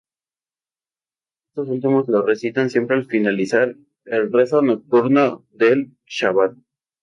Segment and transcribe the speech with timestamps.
[1.51, 6.57] Estos últimos lo recitan siempre al finalizar el rezo nocturno del Shabat.